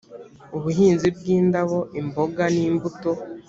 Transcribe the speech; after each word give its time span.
ubuhinzi 0.57 1.07
bw 1.15 1.23
indabo 1.37 1.79
imboga 1.99 2.43
n 2.55 2.55
imbuto 2.69 3.11